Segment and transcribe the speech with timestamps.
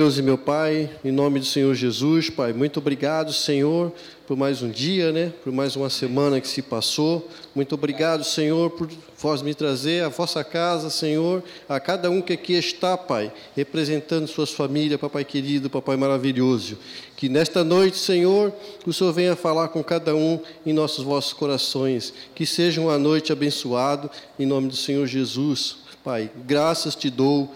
[0.00, 3.92] Deus e meu Pai, em nome do Senhor Jesus, Pai, muito obrigado, Senhor,
[4.26, 5.30] por mais um dia, né?
[5.44, 7.28] Por mais uma semana que se passou.
[7.54, 12.32] Muito obrigado, Senhor, por vós me trazer à vossa casa, Senhor, a cada um que
[12.32, 16.78] aqui está, Pai, representando suas famílias, Papai querido, Papai maravilhoso.
[17.14, 18.54] Que nesta noite, Senhor,
[18.86, 22.14] o Senhor venha falar com cada um em nossos vossos corações.
[22.34, 25.76] Que seja uma noite abençoada, em nome do Senhor Jesus.
[26.02, 27.54] Pai, graças te dou.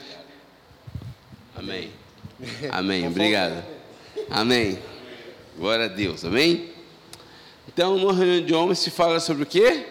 [1.56, 2.03] Amém.
[2.70, 3.06] Amém.
[3.06, 3.64] Obrigado.
[4.30, 4.78] Amém.
[5.56, 6.24] Glória a Deus.
[6.24, 6.70] Amém?
[7.68, 9.86] Então, numa reunião de homens se fala sobre o quê?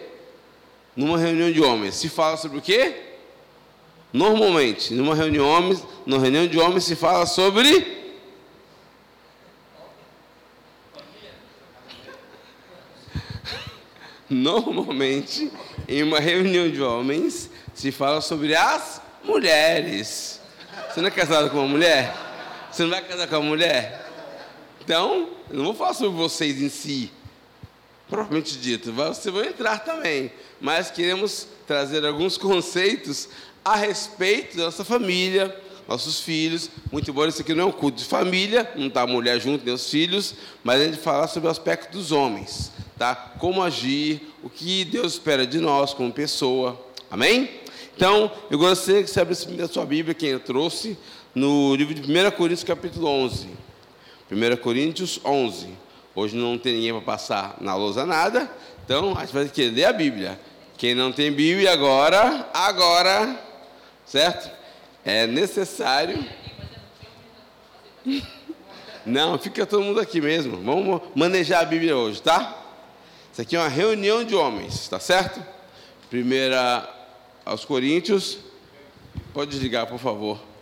[0.96, 2.94] Numa reunião de homens se fala sobre o quê?
[4.12, 8.04] Normalmente, numa reunião de homens, numa reunião de homens se fala sobre
[14.30, 15.50] Normalmente,
[15.88, 20.40] em uma reunião de homens, se fala sobre as mulheres.
[20.88, 22.23] Você não é casado com uma mulher?
[22.74, 24.04] Você não vai casar com a mulher?
[24.84, 27.08] Então, eu não vou falar sobre vocês em si,
[28.10, 28.92] propriamente dito.
[28.92, 30.32] Vocês vão entrar também.
[30.60, 33.28] Mas queremos trazer alguns conceitos
[33.64, 36.68] a respeito da nossa família, nossos filhos.
[36.90, 39.64] Muito embora isso aqui não é um culto de família, não está a mulher junto,
[39.64, 43.14] nem os filhos, mas a gente falar sobre o aspecto dos homens, tá?
[43.14, 46.84] Como agir, o que Deus espera de nós como pessoa.
[47.08, 47.48] Amém?
[47.96, 50.98] Então, eu gostaria que você abrisse a sua Bíblia, quem eu trouxe,
[51.34, 53.48] no livro de 1 Coríntios, capítulo 11.
[54.30, 55.68] 1 Coríntios 11.
[56.14, 58.48] Hoje não tem ninguém para passar na lousa nada,
[58.84, 60.38] então a gente vai que ler a Bíblia.
[60.78, 63.40] Quem não tem Bíblia agora, agora,
[64.06, 64.50] certo?
[65.04, 66.24] É necessário.
[69.04, 70.56] Não, fica todo mundo aqui mesmo.
[70.62, 72.56] Vamos manejar a Bíblia hoje, tá?
[73.32, 75.44] Isso aqui é uma reunião de homens, tá certo?
[76.08, 76.88] Primeira
[77.44, 78.38] aos Coríntios.
[79.32, 80.53] Pode desligar, por favor.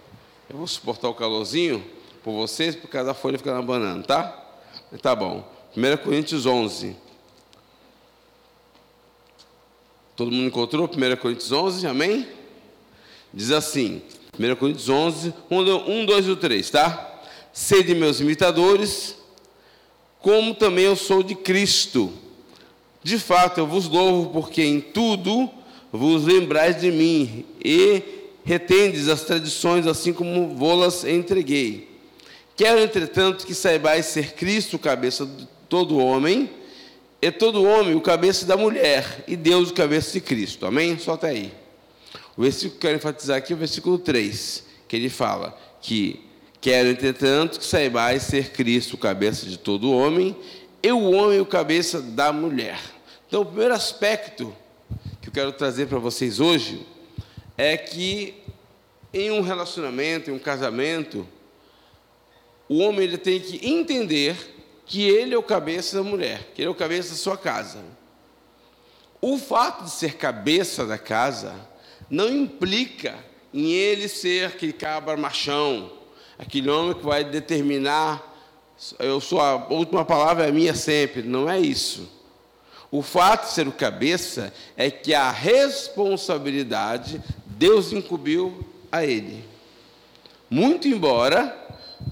[0.52, 1.82] Eu vou suportar o calorzinho
[2.22, 4.52] por vocês, por causa da folha ficar na banana, tá?
[5.00, 5.42] Tá bom.
[5.74, 6.94] 1 Coríntios 11.
[10.14, 12.28] Todo mundo encontrou 1 Coríntios 11, amém?
[13.32, 14.02] Diz assim,
[14.38, 17.22] 1 Coríntios 11, 1, 2 e 3, tá?
[17.50, 19.16] Sede meus imitadores,
[20.20, 22.12] como também eu sou de Cristo.
[23.02, 25.48] De fato, eu vos louvo, porque em tudo
[25.90, 31.88] vos lembrais de mim, e retendes as tradições, assim como vô-las entreguei.
[32.56, 36.50] Quero, entretanto, que saibais ser Cristo cabeça de todo homem,
[37.20, 40.66] e todo homem o cabeça da mulher, e Deus o cabeça de Cristo.
[40.66, 40.98] Amém?
[40.98, 41.52] Só até aí.
[42.36, 46.20] O versículo que eu quero enfatizar aqui é o versículo 3, que ele fala que
[46.60, 50.36] quero, entretanto, que saibais ser Cristo cabeça de todo homem,
[50.82, 52.78] e o homem o cabeça da mulher.
[53.28, 54.54] Então, o primeiro aspecto
[55.20, 56.84] que eu quero trazer para vocês hoje
[57.62, 58.34] é que
[59.14, 61.28] em um relacionamento, em um casamento,
[62.68, 64.36] o homem ele tem que entender
[64.84, 67.78] que ele é o cabeça da mulher, que ele é o cabeça da sua casa.
[69.20, 71.54] O fato de ser cabeça da casa
[72.10, 73.14] não implica
[73.54, 75.92] em ele ser aquele cabra machão,
[76.36, 78.28] aquele homem que vai determinar,
[78.98, 82.10] eu sou a última palavra é minha sempre, não é isso.
[82.90, 87.22] O fato de ser o cabeça é que a responsabilidade
[87.62, 89.44] Deus incumbiu a ele.
[90.50, 91.56] Muito embora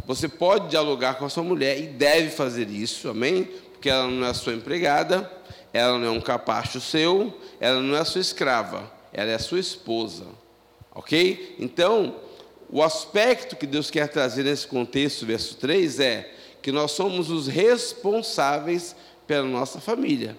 [0.07, 3.49] você pode dialogar com a sua mulher e deve fazer isso, amém?
[3.73, 5.29] Porque ela não é a sua empregada,
[5.73, 9.41] ela não é um capacho seu, ela não é a sua escrava, ela é a
[9.41, 10.25] sua esposa.
[10.95, 11.57] Ok?
[11.59, 12.15] Então,
[12.69, 16.33] o aspecto que Deus quer trazer nesse contexto, verso 3, é
[16.63, 18.95] que nós somos os responsáveis
[19.27, 20.37] pela nossa família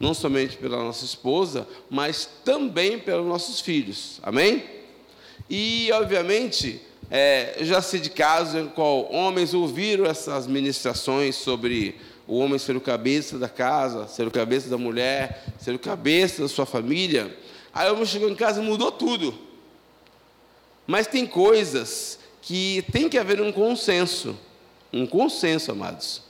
[0.00, 4.18] não somente pela nossa esposa, mas também pelos nossos filhos.
[4.22, 4.64] Amém?
[5.48, 6.80] E, obviamente,
[7.10, 11.96] é, já sei de casos em qual homens ouviram essas ministrações sobre
[12.26, 16.42] o homem ser o cabeça da casa, ser o cabeça da mulher, ser o cabeça
[16.42, 17.36] da sua família.
[17.74, 19.36] Aí o homem chegou em casa e mudou tudo.
[20.86, 24.38] Mas tem coisas que tem que haver um consenso.
[24.92, 26.22] Um consenso, amados.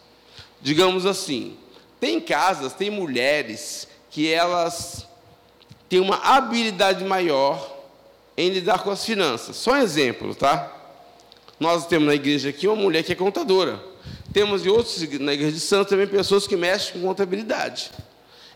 [0.60, 1.56] Digamos assim,
[2.00, 5.06] tem casas, tem mulheres que elas
[5.88, 7.78] têm uma habilidade maior
[8.36, 9.56] em lidar com as finanças.
[9.56, 10.72] Só um exemplo, tá?
[11.58, 13.78] Nós temos na igreja aqui uma mulher que é contadora.
[14.32, 17.90] Temos em outros, na igreja de Santos também pessoas que mexem com contabilidade.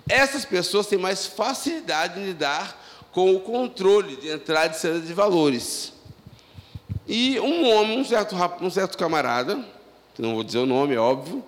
[0.08, 2.82] Essas pessoas têm mais facilidade em lidar
[3.12, 5.93] com o controle de entrada e saída de valores.
[7.06, 9.62] E um homem, um certo, um certo camarada,
[10.19, 11.44] não vou dizer o nome, é óbvio,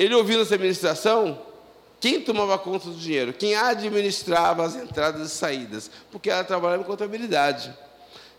[0.00, 1.38] ele ouvindo essa administração,
[2.00, 3.34] quem tomava conta do dinheiro?
[3.34, 5.90] Quem administrava as entradas e saídas?
[6.10, 7.70] Porque ela trabalhava em contabilidade.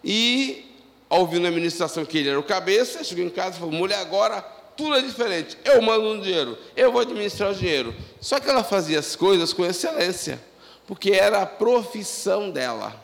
[0.04, 0.66] E
[1.08, 4.42] ouvindo a ministração que ele era o cabeça, chegou em casa e falou: mulher, agora
[4.76, 5.56] tudo é diferente.
[5.64, 7.94] Eu mando um dinheiro, eu vou administrar o dinheiro.
[8.20, 10.42] Só que ela fazia as coisas com excelência,
[10.88, 13.00] porque era a profissão dela,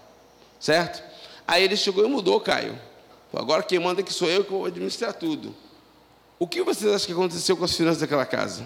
[0.59, 1.03] certo?
[1.47, 2.75] Aí ele chegou e mudou, Caio.
[3.31, 5.55] Agora quem manda aqui sou eu que vou administrar tudo.
[6.39, 8.63] O que vocês acham que aconteceu com as finanças daquela casa?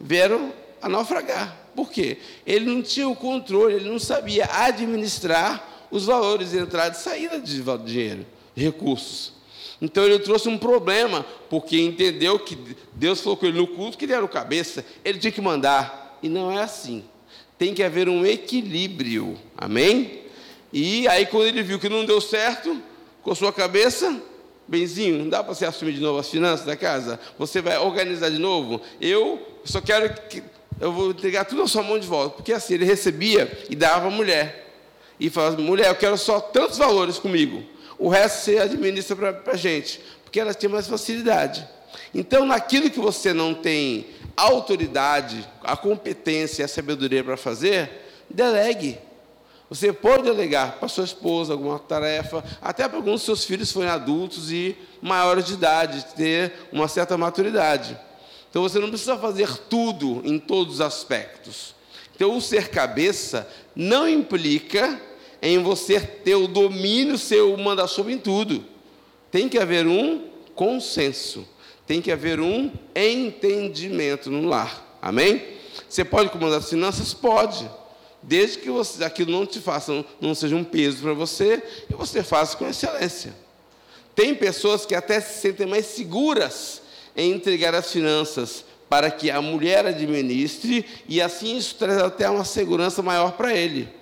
[0.00, 1.56] Vieram a naufragar.
[1.74, 2.18] Por quê?
[2.46, 7.40] Ele não tinha o controle, ele não sabia administrar os valores de entrada e saída
[7.40, 9.32] de dinheiro, de recursos.
[9.80, 12.56] Então ele trouxe um problema, porque entendeu que
[12.92, 16.18] Deus falou com ele no culto que ele era o cabeça, ele tinha que mandar.
[16.22, 17.04] E não é assim.
[17.58, 19.36] Tem que haver um equilíbrio.
[19.56, 20.22] Amém?
[20.72, 22.80] E aí, quando ele viu que não deu certo,
[23.22, 24.20] com sua cabeça,
[24.72, 27.20] Benzinho, não dá para você assumir de novo as finanças da casa?
[27.38, 28.80] Você vai organizar de novo?
[28.98, 30.42] Eu só quero que.
[30.80, 32.36] Eu vou entregar tudo na sua mão de volta.
[32.36, 34.72] Porque assim, ele recebia e dava à mulher.
[35.20, 37.62] E falava, mulher, eu quero só tantos valores comigo.
[37.98, 40.00] O resto você administra para a gente.
[40.24, 41.68] Porque ela tinha mais facilidade.
[42.14, 47.90] Então, naquilo que você não tem autoridade, a competência e a sabedoria para fazer,
[48.30, 48.98] delegue.
[49.72, 54.52] Você pode delegar para sua esposa alguma tarefa, até para alguns seus filhos forem adultos
[54.52, 57.98] e maiores de idade, ter uma certa maturidade.
[58.50, 61.74] Então você não precisa fazer tudo em todos os aspectos.
[62.14, 65.00] Então o ser cabeça não implica
[65.40, 68.62] em você ter o domínio, ser o manda sobre em tudo.
[69.30, 71.48] Tem que haver um consenso,
[71.86, 74.98] tem que haver um entendimento no lar.
[75.00, 75.42] Amém?
[75.88, 77.14] Você pode comandar as finanças?
[77.14, 77.66] Pode
[78.22, 82.22] desde que você, aquilo não te faça, não seja um peso para você, e você
[82.22, 83.34] faça com excelência.
[84.14, 86.82] Tem pessoas que até se sentem mais seguras
[87.16, 92.44] em entregar as finanças para que a mulher administre, e assim isso traz até uma
[92.44, 94.01] segurança maior para ele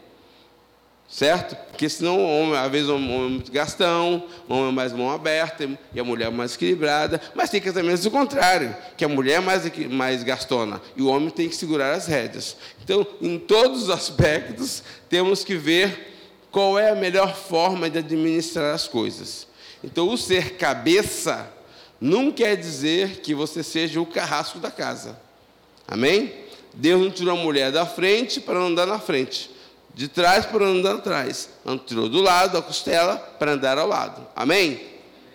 [1.11, 1.57] certo?
[1.67, 5.11] Porque senão, homem, às vezes, o homem é muito gastão, o homem é mais mão
[5.11, 9.39] aberta e a mulher é mais equilibrada, mas tem casamentos o contrário, que a mulher
[9.39, 12.57] é mais, mais gastona e o homem tem que segurar as rédeas.
[12.85, 16.15] Então, em todos os aspectos, temos que ver
[16.53, 19.49] qual é a melhor forma de administrar as coisas.
[19.83, 21.51] Então, o ser cabeça
[22.01, 25.19] não quer dizer que você seja o carrasco da casa.
[25.89, 26.33] Amém?
[26.73, 29.51] Deus não tirou a mulher da frente para andar na frente
[29.95, 31.51] de trás para andar atrás.
[31.87, 34.27] Tirou do lado da costela para andar ao lado.
[34.35, 34.81] Amém?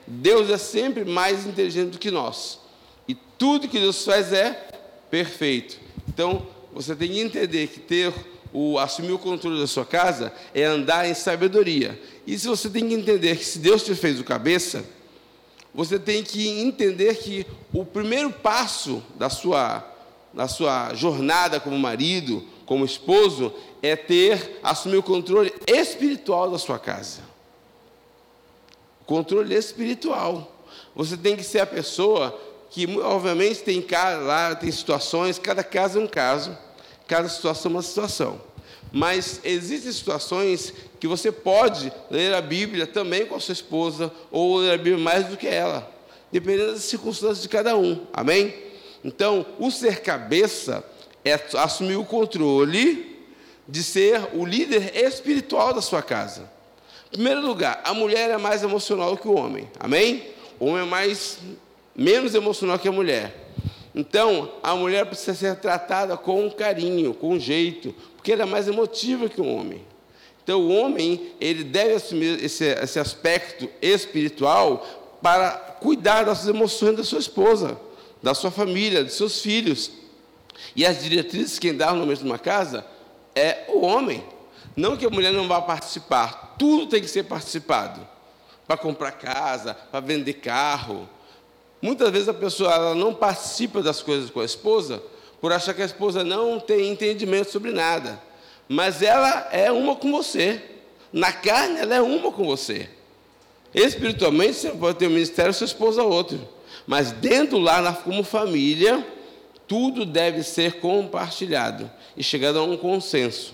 [0.08, 2.60] Deus é sempre mais inteligente do que nós.
[3.08, 4.52] E tudo que Deus faz é
[5.10, 5.78] perfeito.
[6.08, 8.14] Então, você tem que entender que ter
[8.52, 12.00] o assumir o controle da sua casa é andar em sabedoria.
[12.26, 14.86] E se você tem que entender que se Deus te fez o cabeça,
[15.74, 19.92] você tem que entender que o primeiro passo da sua
[20.34, 26.80] da sua jornada como marido, como esposo, é ter, assumir o controle espiritual da sua
[26.80, 27.22] casa.
[29.06, 30.52] Controle espiritual.
[30.96, 32.38] Você tem que ser a pessoa
[32.70, 33.86] que, obviamente, tem
[34.26, 36.58] lá, tem situações, cada caso é um caso,
[37.08, 38.42] cada situação é uma situação.
[38.92, 44.58] Mas existem situações que você pode ler a Bíblia também com a sua esposa, ou
[44.58, 45.90] ler a Bíblia mais do que ela,
[46.32, 48.06] dependendo das circunstâncias de cada um.
[48.12, 48.56] Amém?
[49.04, 50.84] Então, o ser cabeça
[51.26, 53.18] é assumir o controle
[53.68, 56.50] de ser o líder espiritual da sua casa.
[57.08, 59.68] Em primeiro lugar, a mulher é mais emocional que o homem.
[59.80, 60.24] Amém?
[60.60, 61.40] O homem é mais
[61.96, 63.46] menos emocional que a mulher.
[63.94, 69.30] Então, a mulher precisa ser tratada com carinho, com jeito, porque ela é mais emotiva
[69.30, 69.82] que o homem.
[70.44, 74.86] Então, o homem ele deve assumir esse, esse aspecto espiritual
[75.24, 77.80] para cuidar das emoções da sua esposa,
[78.22, 79.92] da sua família, dos seus filhos.
[80.76, 82.86] E as diretrizes que dá no meio de uma casa
[83.36, 84.24] é o homem.
[84.76, 88.06] Não que a mulher não vá participar, tudo tem que ser participado.
[88.68, 91.08] Para comprar casa, para vender carro.
[91.82, 95.02] Muitas vezes a pessoa não participa das coisas com a esposa
[95.40, 98.20] por achar que a esposa não tem entendimento sobre nada.
[98.68, 100.62] Mas ela é uma com você.
[101.14, 102.90] Na carne, ela é uma com você.
[103.74, 106.40] Espiritualmente, você pode ter um ministério, sua esposa outro.
[106.88, 109.06] Mas dentro lá, como família,
[109.68, 113.54] tudo deve ser compartilhado e chegado a um consenso.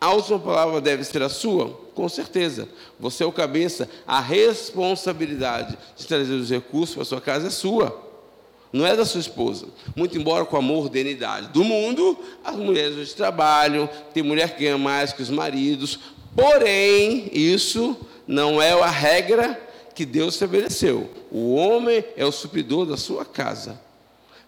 [0.00, 1.68] A última palavra deve ser a sua?
[1.94, 2.68] Com certeza.
[2.98, 7.50] Você é o cabeça, a responsabilidade de trazer os recursos para a sua casa é
[7.50, 8.10] sua.
[8.72, 9.66] Não é da sua esposa.
[9.94, 14.78] Muito embora com a modernidade do mundo, as mulheres hoje trabalham, tem mulher que ganha
[14.78, 16.00] mais que os maridos.
[16.34, 19.60] Porém, isso não é a regra
[19.94, 21.10] que Deus estabeleceu.
[21.30, 23.78] O homem é o supridor da sua casa.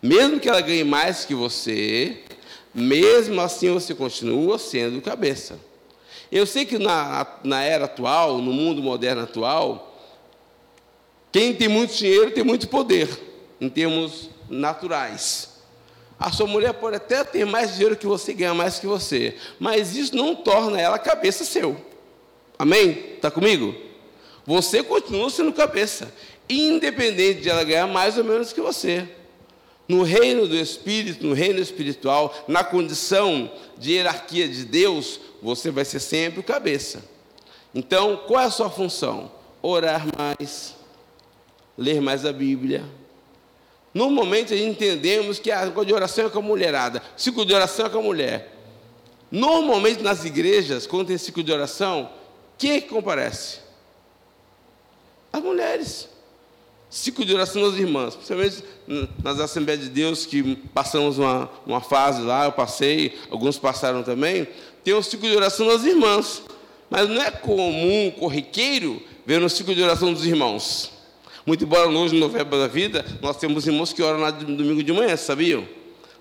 [0.04, 2.18] Mesmo que ela ganhe mais que você,
[2.74, 5.58] mesmo assim você continua sendo cabeça.
[6.30, 9.98] Eu sei que na, na era atual, no mundo moderno atual,
[11.32, 13.08] quem tem muito dinheiro tem muito poder,
[13.58, 15.54] em termos naturais.
[16.20, 19.96] A sua mulher pode até ter mais dinheiro que você, ganhar mais que você, mas
[19.96, 21.78] isso não torna ela cabeça seu.
[22.58, 23.14] Amém?
[23.14, 23.74] Está comigo?
[24.44, 26.12] Você continua sendo cabeça,
[26.46, 29.08] independente de ela ganhar mais ou menos que você.
[29.86, 35.84] No reino do Espírito, no reino espiritual, na condição de hierarquia de Deus, você vai
[35.84, 37.04] ser sempre o cabeça.
[37.74, 39.30] Então, qual é a sua função?
[39.60, 40.74] Orar mais,
[41.76, 42.84] ler mais a Bíblia.
[43.92, 47.98] Normalmente entendemos que a de oração é com a mulherada, ciclo de oração é com
[47.98, 48.52] a mulher.
[49.30, 52.10] Normalmente nas igrejas, quando tem ciclo de oração,
[52.56, 53.58] quem é que comparece?
[55.32, 56.08] As mulheres.
[56.90, 58.62] Ciclo de oração das irmãs, principalmente
[59.22, 64.46] nas Assembleias de Deus, que passamos uma, uma fase lá, eu passei, alguns passaram também,
[64.84, 66.42] tem um ciclo de oração das irmãs.
[66.90, 70.92] Mas não é comum, corriqueiro, ver um ciclo de oração dos irmãos.
[71.46, 74.92] Muito embora hoje, no Novembro da Vida, nós temos irmãos que oram lá domingo de
[74.92, 75.66] manhã, sabiam?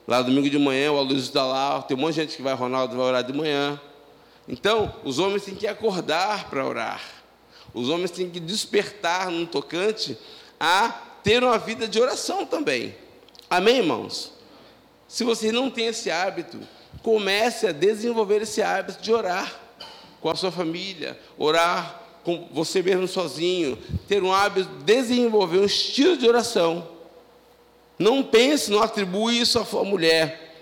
[0.08, 2.53] Lá domingo de manhã, o Aloysio está lá, tem um monte de gente que vai,
[2.53, 3.79] Ronaldo vai orar de manhã.
[4.48, 7.01] Então, os homens têm que acordar para orar.
[7.74, 10.17] Os homens têm que despertar no tocante
[10.65, 10.91] a
[11.22, 12.96] ter uma vida de oração também.
[13.50, 14.32] Amém, irmãos?
[15.10, 16.58] Se você não tem esse hábito,
[17.01, 19.60] comece a desenvolver esse hábito de orar
[20.22, 23.77] com a sua família, orar com você mesmo sozinho,
[24.08, 26.88] ter um hábito, desenvolver um estilo de oração.
[28.00, 30.55] Não pense, não atribui isso à sua mulher.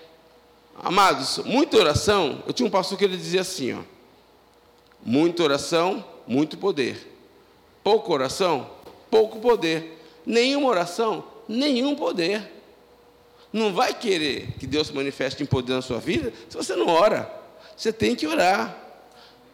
[0.82, 3.82] Amados, muita oração, eu tinha um pastor que ele dizia assim, ó,
[5.00, 7.08] muita oração, muito poder.
[7.84, 8.81] Pouca oração,
[9.12, 10.02] pouco poder.
[10.24, 12.50] Nenhuma oração, nenhum poder.
[13.52, 16.86] Não vai querer que Deus se manifeste em poder na sua vida se você não
[16.86, 17.30] ora.
[17.76, 18.74] Você tem que orar.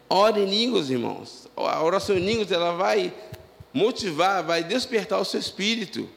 [0.09, 1.49] Ore em línguas, irmãos.
[1.57, 3.13] A oração em línguas ela vai
[3.73, 6.09] motivar, vai despertar o seu espírito.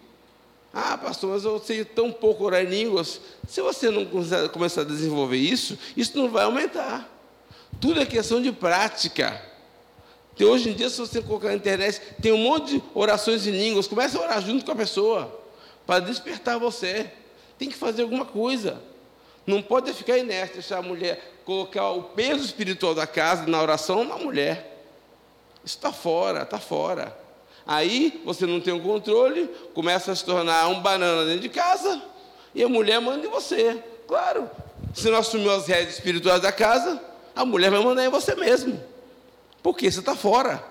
[0.72, 3.20] Ah, pastor, mas eu sei tão pouco orar em línguas.
[3.48, 4.06] Se você não
[4.50, 7.10] começar a desenvolver isso, isso não vai aumentar.
[7.80, 9.51] Tudo é questão de prática.
[10.36, 13.50] Tem hoje em dia, se você colocar na internet, tem um monte de orações em
[13.50, 13.86] línguas.
[13.86, 15.40] Comece a orar junto com a pessoa,
[15.86, 17.10] para despertar você.
[17.58, 18.82] Tem que fazer alguma coisa.
[19.46, 24.04] Não pode ficar inerte, deixar a mulher, colocar o peso espiritual da casa na oração
[24.04, 24.84] na mulher.
[25.64, 27.16] Isso está fora, está fora.
[27.66, 32.02] Aí você não tem o controle, começa a se tornar um banana dentro de casa,
[32.54, 33.82] e a mulher manda em você.
[34.08, 34.50] Claro,
[34.94, 37.00] se não assumir as rédeas espirituais da casa,
[37.34, 38.91] a mulher vai mandar em você mesmo.
[39.62, 40.64] Porque você está fora.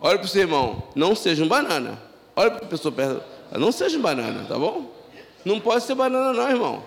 [0.00, 2.00] Olha para o seu irmão, não seja um banana.
[2.36, 4.92] Olha para a pessoa perto, não seja um banana, tá bom?
[5.44, 6.86] Não pode ser banana não, irmão.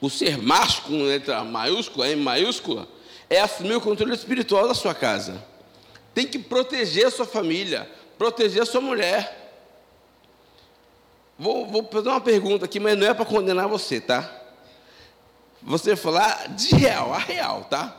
[0.00, 2.88] O ser macho com letra maiúscula, M maiúscula,
[3.30, 5.42] é assumir o controle espiritual da sua casa.
[6.12, 9.54] Tem que proteger a sua família, proteger a sua mulher.
[11.38, 14.41] Vou, vou fazer uma pergunta aqui, mas não é para condenar você, tá?
[15.64, 17.96] Você falar de real, a real, tá?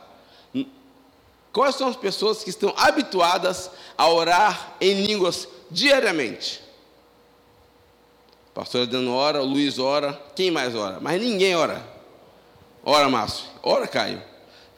[1.52, 6.62] Quais são as pessoas que estão habituadas a orar em línguas diariamente?
[8.52, 11.00] pastor Adriano ora, o Luiz ora, quem mais ora?
[11.00, 11.84] Mas ninguém ora.
[12.84, 13.46] Ora, Márcio.
[13.62, 14.22] Ora, Caio.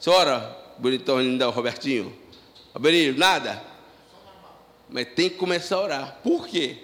[0.00, 2.16] Você ora, bonitão, lindão, Robertinho.
[2.74, 3.62] Abelinho, nada?
[4.88, 6.18] Mas tem que começar a orar.
[6.22, 6.78] Por quê?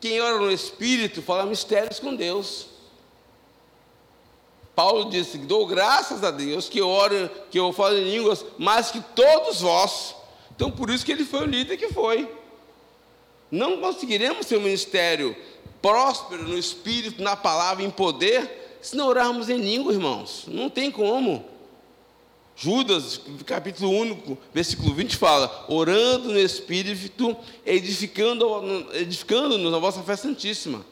[0.00, 2.66] Quem ora no Espírito fala mistérios com Deus.
[4.78, 8.92] Paulo disse: dou graças a Deus que eu oro, que eu falo em línguas, mais
[8.92, 10.14] que todos vós.
[10.54, 12.30] Então, por isso que ele foi o líder que foi.
[13.50, 15.34] Não conseguiremos ser um ministério
[15.82, 20.44] próspero no espírito, na palavra, em poder, se não orarmos em língua, irmãos.
[20.46, 21.44] Não tem como.
[22.54, 28.46] Judas, capítulo único, versículo 20 fala: orando no espírito, edificando,
[28.92, 30.86] edificando-nos na vossa fé santíssima.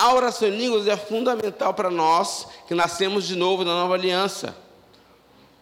[0.00, 4.56] A oração em línguas é fundamental para nós que nascemos de novo na nova aliança.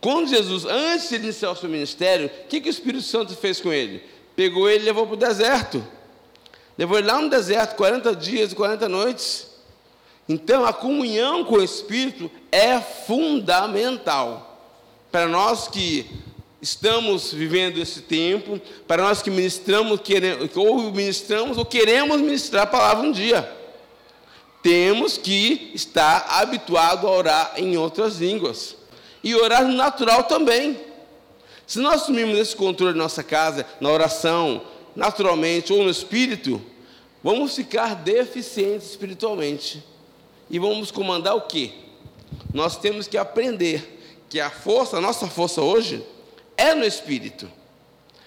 [0.00, 3.60] Quando Jesus, antes de iniciar o seu ministério, o que, que o Espírito Santo fez
[3.60, 4.00] com ele?
[4.36, 5.84] Pegou ele e levou para o deserto.
[6.78, 9.48] Levou ele lá no deserto, 40 dias e 40 noites.
[10.28, 14.62] Então, a comunhão com o Espírito é fundamental.
[15.10, 16.08] Para nós que
[16.62, 22.66] estamos vivendo esse tempo, para nós que ministramos, queremos, ou ministramos ou queremos ministrar a
[22.68, 23.57] palavra um dia
[24.68, 28.76] temos que estar habituado a orar em outras línguas.
[29.24, 30.78] E orar no natural também.
[31.66, 34.60] Se nós assumirmos esse controle na nossa casa, na oração,
[34.94, 36.60] naturalmente ou no espírito,
[37.24, 39.82] vamos ficar deficientes espiritualmente.
[40.50, 41.72] E vamos comandar o quê?
[42.52, 43.98] Nós temos que aprender
[44.28, 46.04] que a força, a nossa força hoje,
[46.58, 47.50] é no Espírito.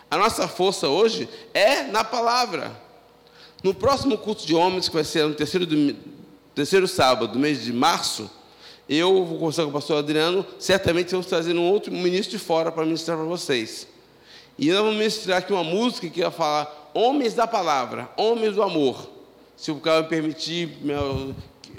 [0.10, 2.72] A nossa força hoje é na palavra.
[3.64, 5.68] No próximo culto de homens, que vai ser no terceiro,
[6.56, 8.30] terceiro sábado do mês de março,
[8.90, 12.72] eu vou conversar com o pastor Adriano, certamente vamos trazer um outro ministro de fora
[12.72, 13.88] para ministrar para vocês.
[14.60, 18.62] E nós vamos ministrar aqui uma música que vai falar Homens da Palavra, Homens do
[18.62, 19.10] Amor.
[19.56, 20.78] Se o cara me permitir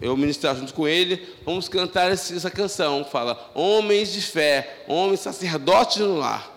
[0.00, 3.05] eu ministrar junto com ele, vamos cantar essa canção.
[3.05, 6.50] Fala, homens de fé, homens sacerdotes no lar.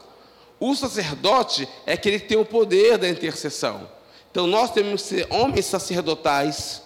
[0.59, 3.89] O sacerdote é aquele que tem o poder da intercessão.
[4.31, 6.81] Então nós temos que ser homens sacerdotais.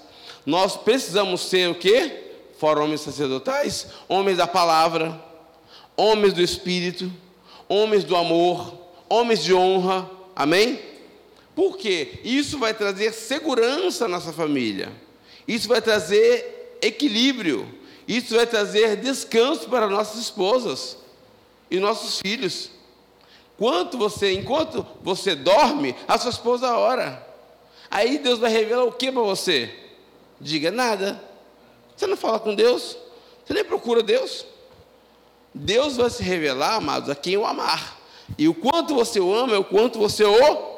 [0.45, 2.31] Nós precisamos ser o quê?
[2.57, 5.19] Fora homens sacerdotais, homens da palavra,
[5.95, 7.11] homens do espírito,
[7.67, 8.73] homens do amor,
[9.07, 10.09] homens de honra.
[10.35, 10.79] Amém?
[11.55, 12.19] Por quê?
[12.23, 14.91] Isso vai trazer segurança à nossa família.
[15.47, 17.67] Isso vai trazer equilíbrio.
[18.07, 20.97] Isso vai trazer descanso para nossas esposas
[21.69, 22.71] e nossos filhos.
[23.57, 27.27] Quanto você, enquanto você dorme, a sua esposa ora.
[27.91, 29.88] Aí Deus vai revelar o que para você?
[30.39, 31.21] Diga nada.
[31.95, 32.97] Você não fala com Deus?
[33.45, 34.45] Você nem procura Deus?
[35.53, 37.97] Deus vai se revelar, amados, a quem o amar.
[38.37, 40.69] E o quanto você o ama é o quanto você o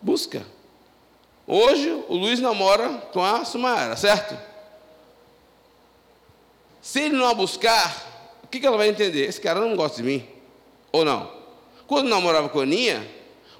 [0.00, 0.44] busca.
[1.46, 4.36] Hoje o Luiz namora com a Sumaara, certo?
[6.80, 9.28] Se ele não a buscar, o que, ela vai entender?
[9.28, 10.26] Esse cara não gosta de mim.
[10.90, 11.30] Ou não?
[11.86, 13.06] Quando namorava com a Aninha,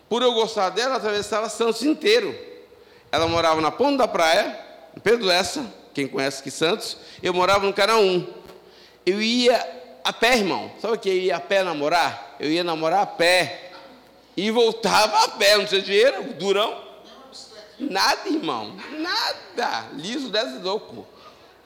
[0.09, 2.35] por eu gostar dela, atravessava Santos inteiro.
[3.13, 4.59] Ela morava na ponta da praia,
[5.03, 8.27] Pedro Lessa, quem conhece aqui Santos, eu morava no Canaã.
[9.05, 9.57] Eu ia
[10.05, 10.71] a pé, irmão.
[10.81, 12.37] Sabe o que eu ia a pé namorar?
[12.41, 13.73] Eu ia namorar a pé.
[14.37, 16.85] E voltava a pé, não tinha dinheiro, durão.
[17.79, 18.77] Nada, irmão.
[18.99, 19.89] Nada.
[19.95, 21.07] Liso desse louco.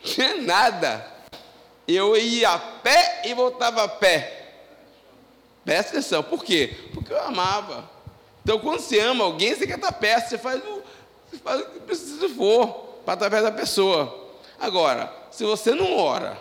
[0.03, 1.07] Tinha nada.
[1.87, 4.55] Eu ia a pé e voltava a pé.
[5.65, 6.23] Presta atenção.
[6.23, 6.75] Por quê?
[6.93, 7.91] Porque eu amava.
[8.43, 10.31] Então, quando você ama alguém, você quer estar perto.
[10.31, 10.83] Você faz o,
[11.31, 14.31] você faz o que precisa for para perto da pessoa.
[14.59, 16.39] Agora, se você não ora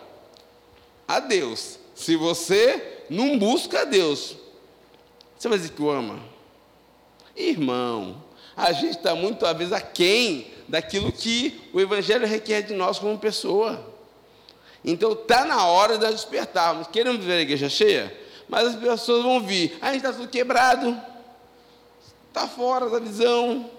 [1.08, 4.36] a Deus, se você não busca a Deus,
[5.38, 6.20] você vai dizer que o ama?
[7.36, 8.22] Irmão,
[8.56, 13.18] a gente está muito, às vezes, aquém daquilo que o Evangelho requer de nós como
[13.18, 13.92] pessoa.
[14.84, 16.88] Então, está na hora de nós despertarmos.
[16.88, 18.16] Queremos ver a igreja cheia?
[18.48, 19.78] Mas as pessoas vão vir.
[19.82, 21.00] A gente está tudo quebrado.
[22.28, 23.70] Está fora da visão.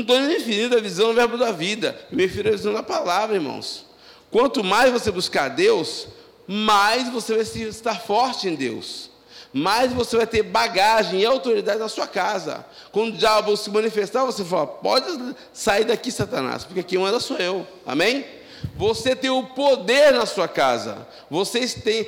[0.00, 1.98] Estou nem definindo a visão do verbo da vida.
[2.10, 3.86] Me refiro à visão da palavra, irmãos.
[4.30, 6.08] Quanto mais você buscar Deus,
[6.46, 9.10] mais você vai estar forte em Deus
[9.54, 12.66] mais você vai ter bagagem e autoridade na sua casa.
[12.90, 15.06] Quando o diabo se manifestar, você fala: pode
[15.52, 17.64] sair daqui, Satanás, porque quem manda sou eu.
[17.86, 18.26] Amém?
[18.76, 21.06] Você tem o poder na sua casa.
[21.30, 22.04] Vocês têm,